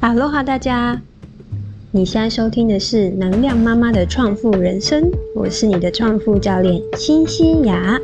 [0.00, 0.98] 哈喽哈，大家！
[1.90, 7.98] 你现在收听的是能量妈妈的创富人生，我是你的创富教练欣欣雅。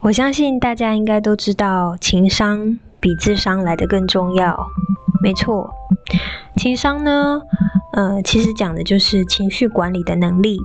[0.00, 4.66] 我相信大家应该都知道，情商比智商来的更重要。
[5.22, 5.70] 没错，
[6.56, 7.40] 情商呢？
[7.92, 10.58] 呃，其实讲的就是情绪管理的能力。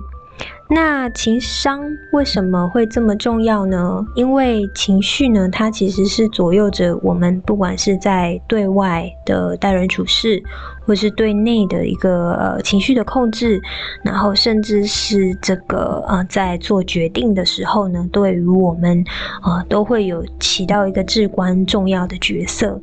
[0.70, 1.80] 那情商
[2.12, 4.04] 为什么会这么重要呢？
[4.14, 10.42] 因为情绪呢，它其实是左右着我们，不管是在对外的待人处事，
[10.86, 13.60] 或是对内的一个呃情绪的控制，
[14.04, 19.02] 然后甚至是这个呃在做决定的时候呢，对于我们
[19.42, 22.78] 呃都会有起到一个至关重要的角色。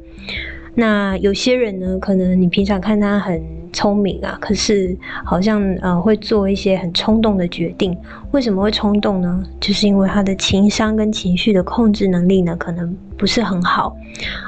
[0.75, 7.97] 那有些人呢，可能你平常看他很聪明啊，可是好像呃会做一些很冲动的决定。
[8.31, 9.43] 为什么会冲动呢？
[9.61, 13.95] 就是因为他的情商跟情绪的控制能力呢，可能不是很好。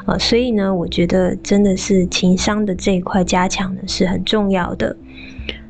[0.05, 4.95] 呃，所以呢，我觉得真的是情商的这一块加强呢是很重要的。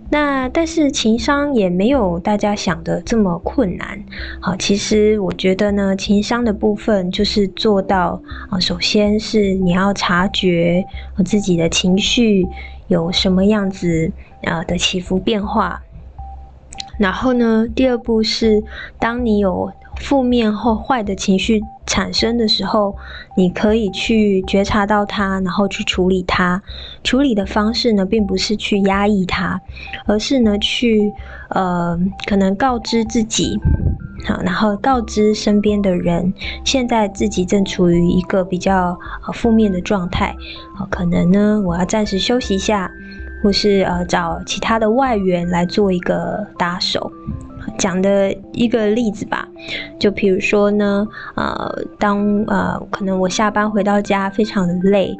[0.09, 4.01] 那但是情商也没有大家想的这么困难，
[4.39, 10.85] 好，其实我觉得呢，情商的部分就是做到啊，首先是你要察觉
[11.25, 12.47] 自己的情绪
[12.87, 14.09] 有什么样子
[14.43, 15.81] 啊的起伏变化，
[16.97, 18.63] 然后呢，第二步是
[18.97, 21.61] 当你有负面或坏的情绪。
[21.89, 22.93] 产生的时候，
[23.37, 26.61] 你可以去觉察到它，然后去处理它。
[27.01, 29.61] 处理的方式呢，并不是去压抑它，
[30.05, 31.13] 而是呢去
[31.49, 33.57] 呃，可能告知自己，
[34.25, 36.33] 好，然后告知身边的人，
[36.65, 38.99] 现在自己正处于一个比较
[39.33, 40.35] 负面的状态，
[40.91, 42.91] 可能呢我要暂时休息一下，
[43.41, 47.09] 或是呃找其他的外援来做一个打手。
[47.77, 49.47] 讲的一个例子吧，
[49.99, 55.15] 就比如说呢，呃，当呃，可能我下班回到家非常的累，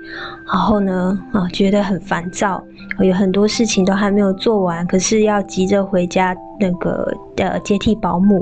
[0.46, 2.64] 然后呢，啊，觉得很烦躁，
[3.00, 8.42] 有很多事情都还没有做完，可是要急着回家那个呃接替保姆，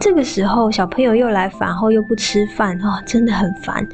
[0.00, 3.86] 这个时候小朋友又来烦，后又不吃饭，哦，真的很烦，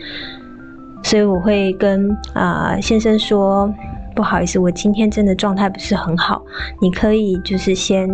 [1.02, 3.72] 所以我会跟啊先生说，
[4.14, 6.42] 不好意思，我今天真的状态不是很好，
[6.80, 8.08] 你可以就是先。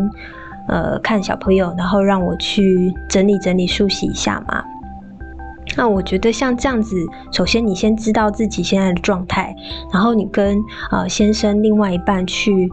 [0.69, 4.65] 呃，看小朋友，然后让我去整理整理、梳洗一下嘛。
[5.77, 6.97] 那我觉得像这样子，
[7.33, 9.55] 首先你先知道自己现在的状态，
[9.93, 10.57] 然后你跟
[10.91, 12.71] 呃先生另外一半去。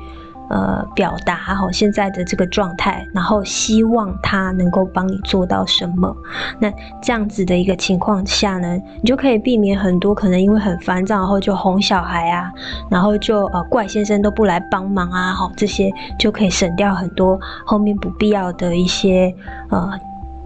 [0.52, 6.14] 呃，表达好现在的这个状态，然后希望他能够帮你做到什么。
[6.60, 6.70] 那
[7.02, 12.52] 这样子的一个情况下呢，你就可以避免很多可能因为很烦躁，然后就哄小孩啊，
[12.90, 19.34] 然后就呃怪先生都不来帮忙啊，好这些就可以省掉很多后面不必要的一些
[19.70, 19.90] 呃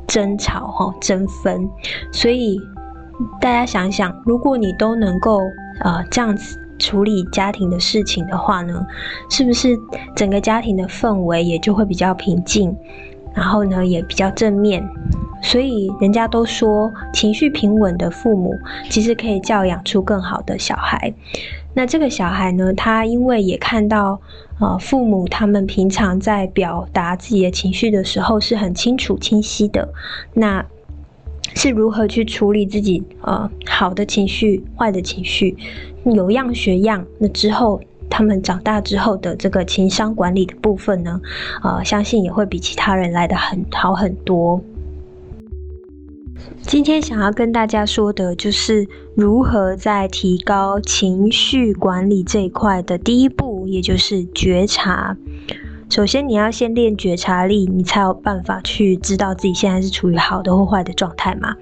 [0.05, 1.67] 争吵哈争分。
[2.11, 2.61] 所以
[3.41, 5.39] 大家想想，如果你都能够
[5.79, 6.61] 呃这样子。
[6.77, 8.85] 处理家庭的事情的话呢，
[9.29, 9.77] 是不是
[10.15, 12.75] 整个家庭的氛围也就会比较平静，
[13.33, 14.87] 然后呢也比较正面？
[15.41, 18.53] 所以人家都说，情绪平稳的父母
[18.89, 21.13] 其实可以教养出更好的小孩。
[21.73, 24.19] 那这个小孩呢，他因为也看到
[24.59, 29.89] 呃父母他们平常在表达自己的情绪的时候是很清楚清晰的，
[30.33, 30.65] 那。
[31.55, 35.55] 是如何去处理自己呃好的情绪、坏的情绪，
[36.03, 37.03] 有样学样。
[37.17, 41.19] 那之后他们长大之后的这个情商管理的部分呢，
[41.63, 44.61] 呃，相信也会比其他人来的很好很多。
[46.61, 55.15] 今天想要跟大家说的就是如何在提高情绪管理这一块的第一步，也就是觉察。
[55.95, 61.55] 首先，你要先练觉察力，你才有办法去知道自己现在是处于好的或坏的状态嘛。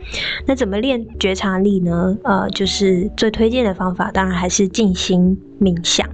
[0.48, 2.18] 那怎么练觉察力呢？
[2.24, 6.10] 呃，就是最推荐的方法，当然还是静心冥想。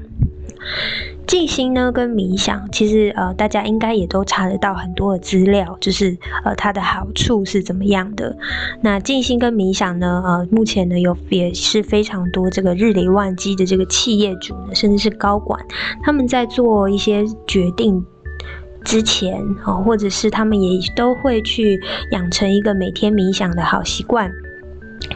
[1.30, 8.36] 静心呢，跟冥想，其实呃，大家应该也都查得到很多的资料，就是呃，它的好处是怎么样的。
[8.82, 15.64] 那静心跟冥想呢，呃，目前呢有也是非常多这个日理万机的这个企业主呢，甚至是高管，
[16.02, 18.04] 他们在做一些决定
[18.84, 21.80] 之前啊，或者是他们也都会去
[22.12, 24.32] 养成一个每天冥想的好习惯。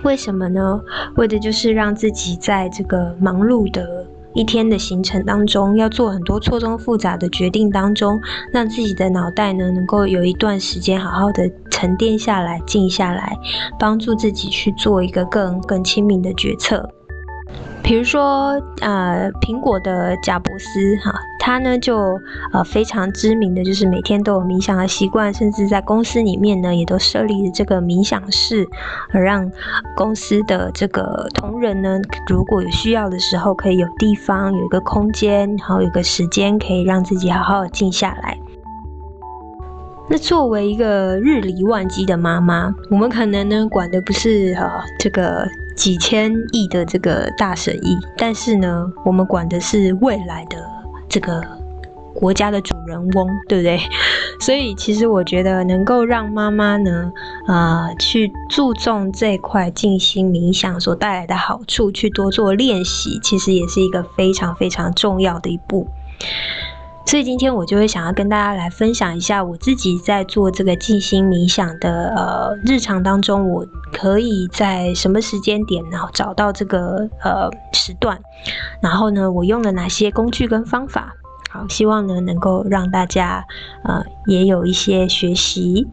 [0.04, 0.80] 为什么呢？
[1.16, 4.03] 为的就是让自己在这个忙碌的。
[4.34, 8.20] 一天的行程当中，要做很多错综复杂的决定当中，
[8.52, 13.38] 让自己的脑袋呢能够有一段时间好好的沉淀下来、静下来，
[13.80, 16.90] 帮助自己去做一个更更亲密的决策。
[17.84, 22.18] 比如说，呃，苹果的贾伯斯哈，他呢就
[22.54, 28.66] 呃非常知名的就是每天都有冥想的习惯，甚至在公司里面呢也都设立了这个冥想室，
[29.12, 29.52] 而让
[29.98, 38.38] 公司的这个同仁呢，如果有需要的时候，可以有地方有一个空间，然后有个时间可以让自己好好静下来。
[40.10, 45.46] 那作为一个日理万机的妈妈，我们可能呢管的不是哈这个。
[45.75, 50.58] 几千亿的这个大生意，但是呢，我们管的是未来的
[51.10, 51.42] 这个
[52.14, 53.80] 国家的主人翁，对不对？
[54.40, 57.12] 所以其实我觉得能够让妈妈呢，
[57.48, 65.88] 呃，去注重这块静心冥想所带来的好处，去多做练习，其实也是一个非常非常重要的一步。
[67.06, 78.20] 所以今天我就会想要跟大家来分享一下我自己在做这个静心冥想的呃日常当中，我可以在什么时间点然后找到这个呃时段，
[78.82, 81.14] 然后呢我用了哪些工具跟方法，
[81.52, 83.46] 好，希望呢能够让大家
[83.84, 85.88] 呃也有一些学习，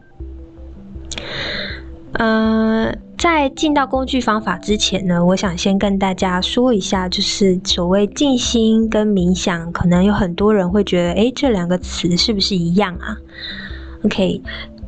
[2.13, 2.97] 嗯。
[3.21, 13.15] 在进到工具方法之前呢，我想先跟大家说一下，就是所谓静心跟冥想，可能有很多人会觉得，哎，这两个词是不是一样啊
[14.03, 14.41] ？OK。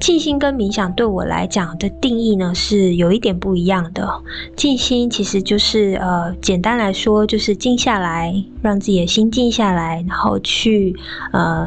[0.04, 4.06] 静心跟冥想对我来讲的定义呢，是有一点不一样的。
[4.54, 10.94] 静心其实就是呃，简单来说就是静下来，让自己的心静下来，然后去
[11.32, 11.66] 呃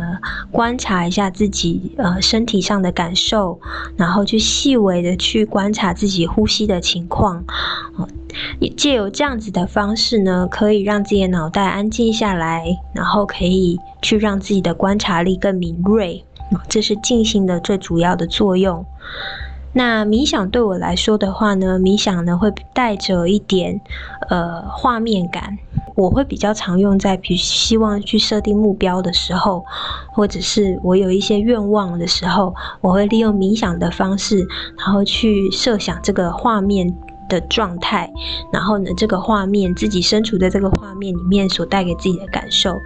[0.50, 3.58] 观察一下自己呃身体上的感受，
[3.96, 7.42] 然后去细微的去观察自己呼吸的情况。
[8.60, 16.22] 也借由这样子的方式呢，可以让自己的脑袋安静下来，然后可以去让自己的观察力更敏锐。
[16.68, 18.86] 这是静心的最主要的作用。
[19.72, 23.80] 那冥想对我来说的话呢，冥想呢会带着一点
[24.30, 25.58] 呃画面感，
[25.94, 29.64] 我会比较常用在比希望去设定目标的时候，
[30.14, 34.46] 或者是我有一些愿望的时候，我会利用冥想的方式，
[34.78, 36.96] 然后去设想这个画面。
[37.28, 38.10] 的状态，
[38.52, 42.80] 然后呢，这个画面自己身处在这个画面里面所带给自己的感受，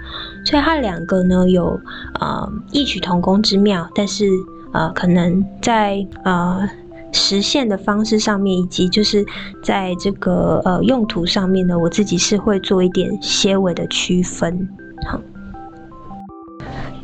[0.45, 1.79] 所以它两个呢有
[2.21, 4.29] 呃异曲同工之妙，但是
[4.73, 6.69] 呃可能在呃
[7.13, 9.25] 实现的方式上面，以及就是
[9.63, 14.69] 在这个呃用途上面呢，我自己是会做一点些微的区分，
[15.07, 15.21] 好。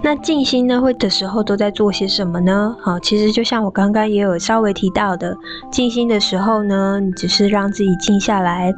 [0.07, 2.77] 那静心呢，会的时候都在做些什么呢？
[2.81, 5.37] 好，其实就像我刚刚也有稍微提到的，
[5.69, 8.73] 静心的时候呢，你只是让自己静下来，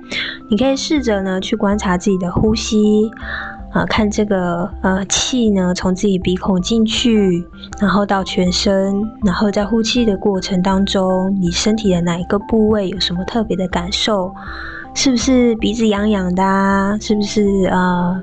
[0.48, 3.10] 你可以试着呢去观察自己的呼吸，
[3.75, 7.46] 啊，看这个呃气呢从自己鼻孔进去，
[7.78, 14.32] 然后到全身，然后在呼气的过程当中，你身体的哪一个部位有什么特别的感受？
[14.94, 16.96] 是不是鼻子痒痒的？
[17.02, 18.19] 是不是呃？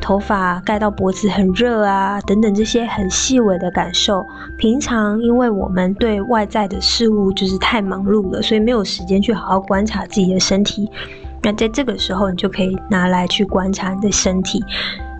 [0.00, 4.26] 头发盖到脖子很热啊，等等这些很细微的感受。
[4.56, 10.90] 平常因为我们对外在的事物就是太忙碌了，所以没有时间去好好观察自己的身体。
[11.42, 14.62] 那在这个时候，你就可以拿来去观察你的身体。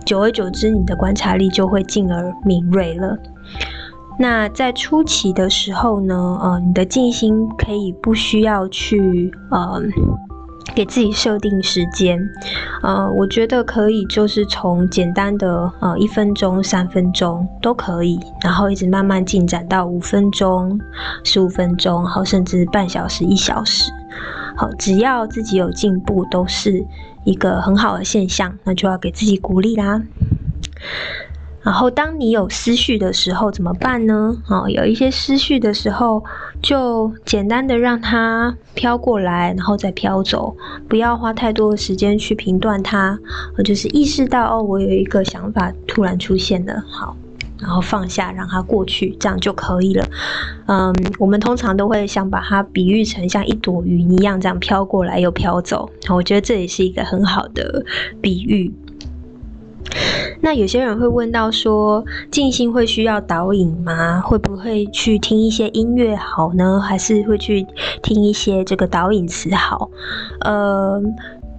[0.05, 3.17] 久而久之，你的观察力就会进而敏锐了。
[4.19, 9.81] 那在初期的时候呢，呃，你的静心可以不需要去呃。
[10.75, 12.17] 给自己设定时间，
[12.81, 20.79] 呃，我觉得可以，就是从简单的呃一分钟、三分钟都可以，然后一直慢慢进展到五分钟、
[21.23, 23.91] 十五分钟，好，甚至半小时、一小时，
[24.55, 26.85] 好，只要自己有进步，都是
[27.25, 30.01] 一个很好的现象，那就要给自己鼓励啦。
[31.63, 34.35] 然后，当你有思绪的时候怎么办呢？
[34.47, 36.23] 哦，有一些思绪的时候，
[36.61, 40.55] 就简单的让它飘过来，然后再飘走，
[40.87, 43.17] 不要花太多的时间去评断它。
[43.65, 47.15] 就是意识到哦，我有一个想法突然出现了，好，
[47.59, 50.05] 然后放下，让它过去，这样就可以了。
[50.67, 55.89] 嗯，我们通常都会想把它比喻成像一朵云一样，这样飘过来又飘走。
[56.09, 57.83] 我觉得这也是一个很好的
[58.21, 58.71] 比喻。
[60.43, 64.21] 那有些人会问到说，静心会需要导引吗？
[64.21, 66.79] 会不会去听一些音乐好呢？
[66.79, 67.65] 还是会去
[68.01, 69.91] 听一些这个导引词好？
[70.39, 71.01] 呃，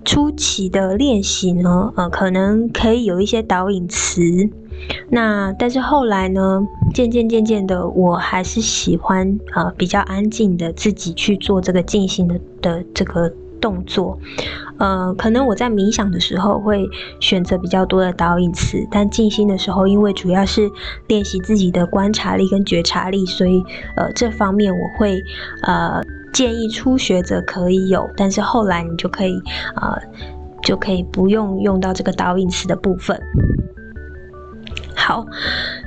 [0.05, 4.21] 初期的练习呢，呃，可能可以有一些导引词。
[5.11, 13.33] 那但是后来呢，渐渐渐渐的，我还是喜欢呃比较安静的自己去做这个静心的的这个。
[13.63, 14.19] 动作，
[14.79, 16.87] 呃，可能我在冥想的时候会
[17.21, 20.69] 选择比较多的导引词，但静心的时候，因为主要是
[21.07, 23.63] 练习自己的观察力跟觉察力，所以
[23.97, 25.23] 呃，这方面我会
[25.63, 26.03] 呃
[26.33, 29.41] 建议初学者可以有，但是后来你就可以
[29.77, 29.97] 呃
[30.63, 33.19] 就可以不用用到这个导引词的部分。
[35.05, 35.27] 好，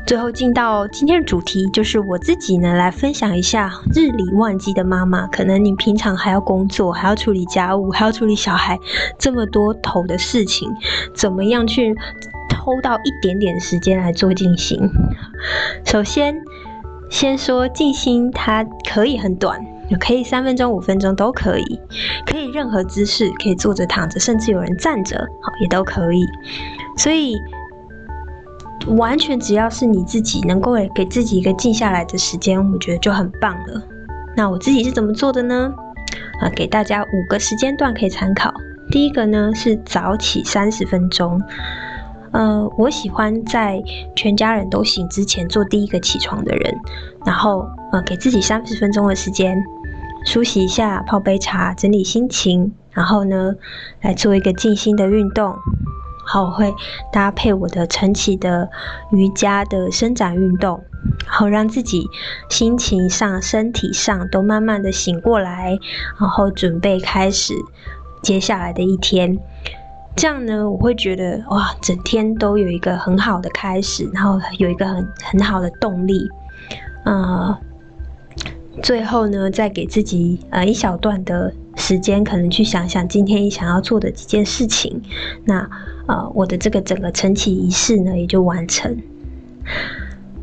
[0.05, 8.77] 最后进到今天的主题，就是我自己呢来分享一下日理万机的妈妈，可能你平常还要工作，还要处理家务，还要处理小孩，
[9.17, 10.69] 这么多头的事情，
[11.15, 11.95] 怎么样去
[12.49, 14.77] 偷到一点点时间来做静心？
[15.85, 16.35] 首先，
[17.09, 19.57] 先说静心，它可以很短，
[19.97, 21.79] 可以三分钟、五分钟都可以，
[22.25, 26.25] 可以任何姿势，可以坐着、躺着，甚至有人站着，好也都可以，
[26.97, 27.37] 所以。
[28.87, 33.81] 完全只要是你自己能够给自己一个静下来的时间，我觉得就很棒了。
[34.35, 35.73] 那我自己是怎么做的呢？
[36.41, 38.53] 啊，给大家五个时间段可以参考。
[38.91, 41.41] 第一个呢是早起三十分钟。
[42.31, 43.81] 呃，我喜欢在
[44.15, 46.75] 全家人都醒之前做第一个起床的人，
[47.25, 49.57] 然后呃给自己三十分钟的时间，
[50.25, 53.53] 梳洗一下，泡杯茶，整理心情，然后呢
[54.01, 55.55] 来做一个静心的运动。
[56.25, 56.73] 好，我会
[57.11, 58.67] 搭配我的晨起的
[59.11, 60.83] 瑜伽的伸展运动，
[61.27, 62.07] 好让自己
[62.49, 65.77] 心情上、身体上都慢慢的醒过来，
[66.19, 67.53] 然后准备开始
[68.21, 69.37] 接下来的一天。
[70.15, 76.27] 这样呢，我会觉得哇，整天都有一个很好的开始，然后有一个很很好的动力。
[77.05, 77.55] 呃，
[78.81, 81.53] 最后呢，再给自己呃一小段的。
[81.77, 85.01] 时间可能去想想今天想要做的几件事情，
[85.43, 85.69] 那
[86.07, 88.97] 呃我的这个整个晨起仪式呢也就完成。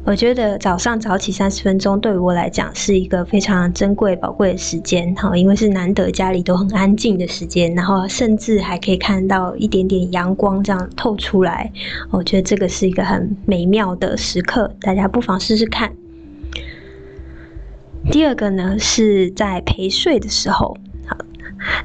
[0.05, 11.71] 我觉得早上早起三十分钟对于我来讲是一个非常珍贵宝贵的时间哈，因为是难得家里都很安静的时间，然后甚至还可以看到一点点阳光这样透出来，
[12.11, 15.93] 我觉得这个是一个很美妙的时刻，大家不妨试试看。
[18.11, 20.77] 第二个呢是在陪睡的时候。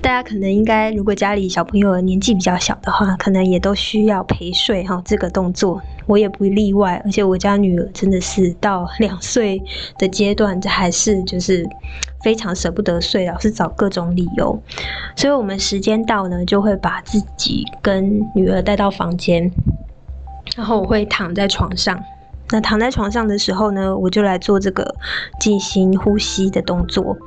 [0.02, 5.02] 大家可能应该，如果家里小朋友年纪比较小的话，可能也都需要陪睡哈。
[5.06, 9.62] 这个动作我也不例外，而且我家女儿真的是到两岁
[9.98, 11.68] 的阶段，这还是就是
[12.24, 14.62] 非常舍不得睡，老是找各种理由。
[15.16, 19.52] 所以我们时间到呢，就会把自己跟女儿带到房间，
[20.56, 22.04] 然后我会躺在床上。
[22.50, 24.96] 那躺在床上的时候呢，我就来做这个
[25.40, 27.18] 静心呼吸的动作。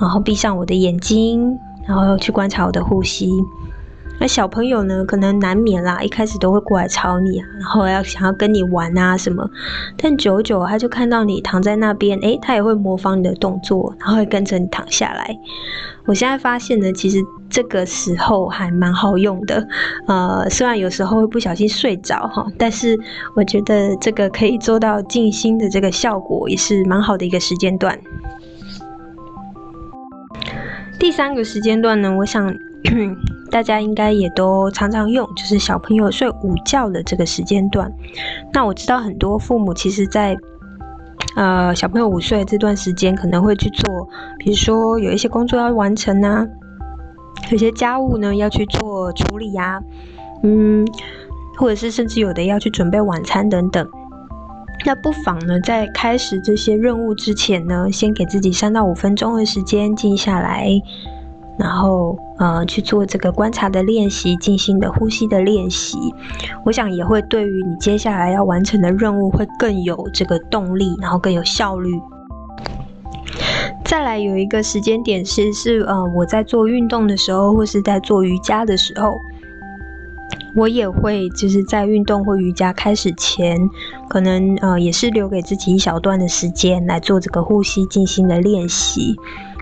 [0.00, 3.30] 然后闭上我的眼睛，然后去观察我的呼吸。
[4.20, 9.50] 那小朋友呢，可能难免啦，一开始都会过来吵你啊，然后要想要跟你玩啊什么。
[9.96, 15.36] 但久久，他就看到你躺在那边，诶，他也会模仿你的动作，然后会跟着你躺下来。
[16.06, 17.18] 我现在发现呢，其实
[17.50, 19.66] 这个时候还蛮好用的。
[20.06, 22.96] 呃，虽然有时候会不小心睡着哈，但是
[23.34, 27.98] 我觉得这个可以做到静心的这个效果，也是蛮好的一个时间段。
[30.98, 32.54] 第三个时间段呢，我想
[33.50, 37.92] 大家应该也都常常用，就是小朋友睡午觉的这个时间段。
[38.52, 40.36] 那我知道很多父母其实，在
[41.36, 44.08] 呃小朋友午睡这段时间，可能会去做，
[44.38, 46.46] 比如说有一些工作要完成啊，
[47.50, 49.80] 有些家务呢要去做处理呀，
[50.42, 50.86] 嗯，
[51.58, 53.86] 或者是甚至有的要去准备晚餐等等。
[54.86, 60.68] 那不妨呢，在开始这些任务之前呢，先给自己三到五分钟的时间静下来，
[61.58, 65.96] 然后呃去做这个观察的练习，静心的呼吸的练习。
[66.66, 71.90] 我想也会对于你接下来要完成的任务会更有这个动力，然后更有效率。
[73.84, 79.16] 再来有一个时间点是是呃我在做运动的时候，或是在做瑜伽的时候。
[80.54, 83.68] 我也会就是在运动或瑜伽开始前，
[84.08, 89.16] 可能呃也是留给自己一小段的时间来做这个呼吸进行的练习。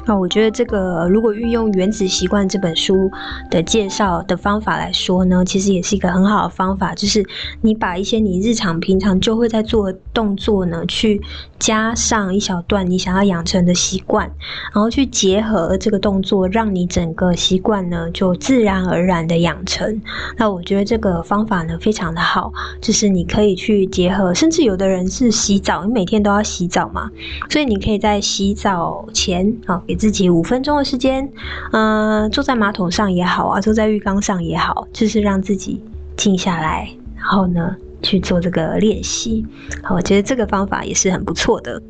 [0.05, 3.11] 那我觉得这个如果运用《原子习惯》这本书
[3.51, 7.25] 的介绍的方法来说呢，其实也是一个很好的方法，就是
[7.61, 11.21] 你把一些你日常平常就会在做的动作呢，去
[11.59, 14.29] 加上一小段你想要养成的习惯，
[14.75, 20.01] 然后去结合这个动作，让你整个习惯呢就自然而然的养成。
[20.37, 27.09] 那我觉得这个方法呢非常的好，就是你可以去结合，甚至有的人是洗澡，你每天都要洗澡嘛，
[27.49, 29.81] 所以你可以在洗澡前啊。
[29.93, 31.31] 给自己五分钟的时间，
[31.71, 35.85] 嗯，坐在马桶上也好啊，坐在浴缸上也好，就是让自己
[36.17, 39.45] 静下来，然后呢去做这个练习。
[39.83, 41.83] 好，我觉得这个方法也是很不错的。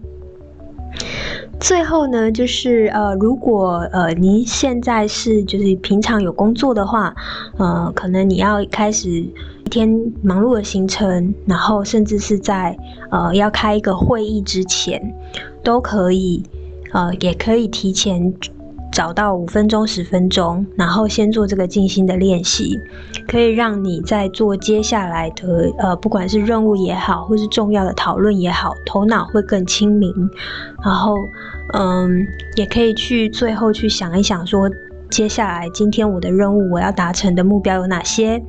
[1.61, 7.15] 最后呢，就是呃，如果呃您现在是就是平常有工作的话，
[7.57, 9.89] 呃，可能你要开始一天
[10.25, 12.77] 忙碌的行程，然后甚至是在
[13.13, 15.01] 呃要开一个会议之前，
[15.63, 16.43] 都可以。
[16.93, 18.33] 呃，也可以提前
[18.93, 22.79] 找到五分钟、十分钟，然后先做这个静心的练习，
[23.27, 30.13] 可以让你在做接下来的呃，不管是任务也好，或是重要的讨论也好，头脑会更清明。
[30.85, 31.15] 然后，
[31.73, 34.69] 嗯，也可以去最后去想一想，说
[35.09, 38.43] 接下来今天我的任务我要达成的目标有哪些？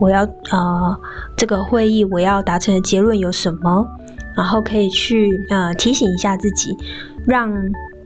[0.00, 0.96] 我要呃，
[1.36, 3.86] 这个会议我要达成的结论有什么？
[4.36, 6.76] 然后可以去呃提醒一下自己，
[7.26, 7.52] 让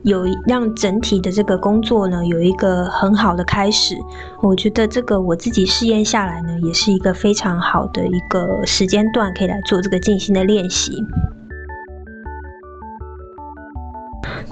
[0.03, 3.95] 有让整体的这个工作呢有一个很好的开始。
[4.41, 10.93] 我觉得这个我自己试验下来呢，也是一个非常好的一个时间段，可以来做这个静心的练习。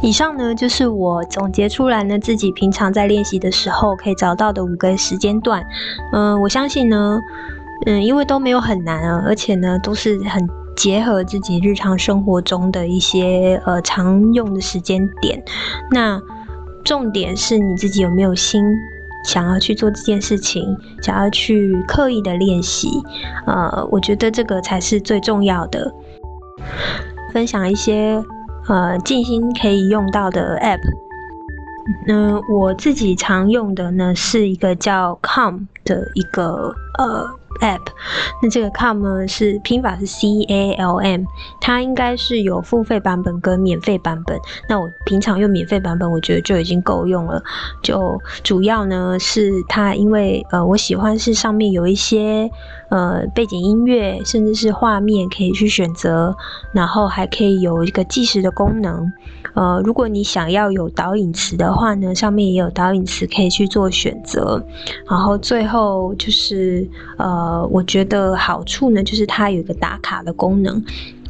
[0.01, 5.63] 以上呢就是我总结出来呢自己平常在练习的时候可以找到的五个时间段。
[6.11, 7.19] 嗯，我相信呢，
[7.85, 10.47] 嗯，因为都没有很难啊，而且呢都是很。
[10.77, 15.43] 结合自己日常生活中的一些呃常用的时间点，
[15.91, 16.21] 那
[16.85, 18.63] 重点是你自己有没有心
[19.25, 20.63] 想要去做这件事情，
[21.01, 22.89] 想要去刻意的练习，
[23.47, 25.91] 呃，我觉得这个才是最重要的。
[27.33, 28.23] 分享一些
[28.67, 30.79] 呃静心可以用到的 App，
[32.07, 37.27] 嗯，我自己常用的呢是一个叫 Calm 的一个呃。
[37.59, 37.81] app，
[38.39, 41.23] 那这个 calm 呢是拼法是 c a l m，
[41.59, 44.39] 它应该是有付费版本跟免费版本。
[44.69, 47.41] 那我平常用免费版本，我觉得就已经够用了。
[47.81, 52.47] 就主要呢是它，因为呃我喜欢是上面有一些
[52.91, 56.37] 呃背景音乐，甚至是画面可以去选择，
[56.73, 59.11] 然后还可以有一个计时的功能。
[59.57, 64.63] 呃，如果你想要有导引词的话呢，上面也有导引词可以去做选择。
[65.09, 66.87] 然后最后就是
[67.17, 67.57] 呃。
[67.71, 70.83] 我觉得好处呢，就是它有一个打卡的功能。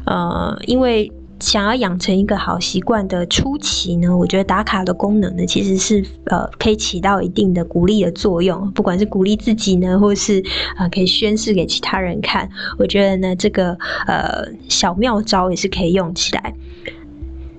[0.04, 10.42] 呃，因为想要养成一个好习惯的初期呢，我觉得打卡的功能呢，其实是呃可以起到一定的鼓励的作用，不管是鼓励自己呢，或是
[10.76, 12.48] 啊可以宣示给其他人看。
[12.78, 16.54] 我觉得呢，这个呃小妙招也是可以用起来。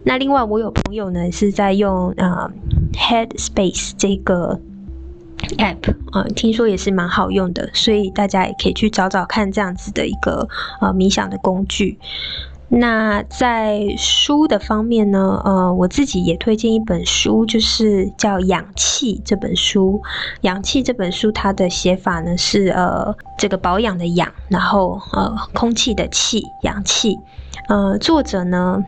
[0.03, 2.51] 那另外，我有朋友呢是在用啊
[2.93, 4.59] Headspace 这个。
[5.57, 10.45] app 啊，听说也是蛮好用的，所以大家也可以去找找看这样子的一个
[10.81, 11.97] 呃冥想的工具。
[12.67, 20.01] 那在书的方面呢，呃，我自己也推荐一本书，就是叫《氧气》这本书。
[20.41, 27.17] 《氧气》这本书它的写法呢是呃这个保养的氧，然后呃空气的气，氧气。
[27.69, 28.83] 呃，作者呢。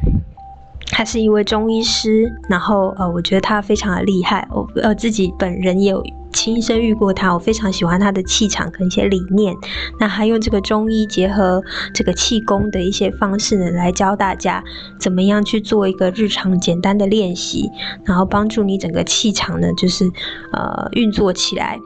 [0.92, 9.56] 他是一位中医师，然后呃，我觉得他非常的厉害，我呃自己本人也有亲身遇过他，我非常喜欢他的气场跟一些理念。
[10.00, 14.64] 那他用这个中医结合这个气功的一些方式呢，来教大家
[15.00, 17.70] 怎么样去做一个日常简单的练习，
[18.04, 20.06] 然后帮助你整个气场呢，就是
[20.52, 21.80] 呃运作起来。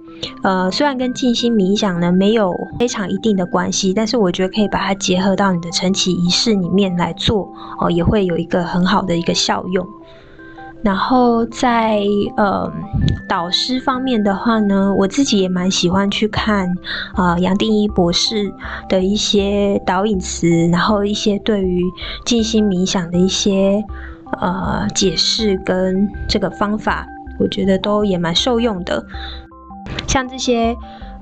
[0.44, 9.86] 呃，虽然跟静心冥想呢没有非常一定的关系，但是我觉得可以把它结合到你的晨起仪式里面来做哦，也会有一个很好的一个效用。
[10.84, 12.04] 然后在
[12.38, 12.72] 呃
[13.28, 16.72] 导师方面的话呢，我自己也蛮喜欢去看
[17.16, 18.54] 啊杨定一博士
[18.88, 21.82] 的一些导引词，然后一些对于
[22.24, 23.84] 静心冥想的一些
[24.40, 27.08] 呃解释跟这个方法，
[27.40, 29.04] 我觉得都也蛮受用的。
[30.08, 30.76] 像这些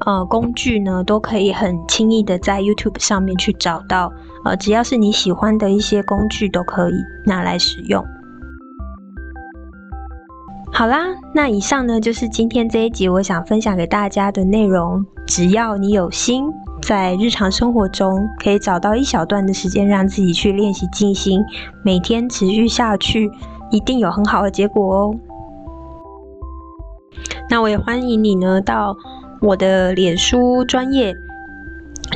[0.05, 4.11] 呃工具呢，都可以很轻易的在 YouTube 上面去找到，
[4.45, 6.93] 呃，只要是你喜欢的一些工具，都可以
[7.25, 8.03] 拿来使用。
[10.71, 15.05] 好啦，那以上呢就是今天这一集我想分享给大家的内容。
[15.27, 21.39] 只要你有心，在日常生活中可以找到一小段的时间，让自己去练习静心，
[21.83, 23.29] 每天持续下去，
[23.69, 25.15] 一定有很好的结果哦。
[27.49, 28.95] 那我也欢迎你呢，到
[29.41, 31.15] 我的脸书专业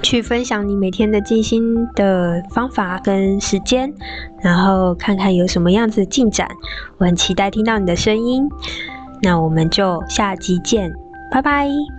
[0.01, 3.93] 去分享你每天的静心的方法跟时间，
[4.41, 6.47] 然后看看有什么样子的进展。
[6.97, 8.47] 我很期待听到你的声音。
[9.21, 10.93] 那我们就下集见，
[11.31, 11.96] 拜拜。